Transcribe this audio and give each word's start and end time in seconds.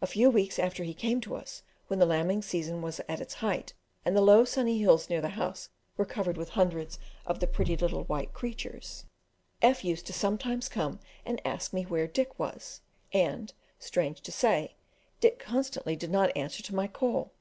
A 0.00 0.06
few 0.06 0.30
weeks 0.30 0.58
after 0.58 0.82
he 0.82 0.94
came 0.94 1.20
to 1.20 1.34
us, 1.36 1.62
when 1.88 1.98
the 1.98 2.06
lambing 2.06 2.40
season 2.40 2.80
was 2.80 3.02
at 3.06 3.20
its 3.20 3.34
height, 3.34 3.74
and 4.02 4.16
the 4.16 4.22
low 4.22 4.46
sunny 4.46 4.78
hills 4.78 5.10
near 5.10 5.20
the 5.20 5.28
house 5.36 5.68
were 5.98 6.06
covered 6.06 6.38
with 6.38 6.48
hundreds 6.48 6.98
of 7.26 7.38
the 7.40 7.46
pretty 7.46 7.76
little 7.76 8.04
white 8.04 8.32
creatures, 8.32 9.04
F 9.60 9.84
used 9.84 10.08
sometimes 10.08 10.68
to 10.70 10.74
come 10.74 11.00
and 11.26 11.46
ask 11.46 11.74
me 11.74 11.82
where 11.82 12.06
Dick 12.06 12.38
was, 12.38 12.80
and, 13.12 13.52
strange 13.78 14.22
to 14.22 14.32
say, 14.32 14.74
Dick 15.20 15.38
constantly 15.38 15.96
did 15.96 16.10
not 16.10 16.34
answer 16.34 16.62
to 16.62 16.74
my 16.74 16.86
call. 16.88 17.34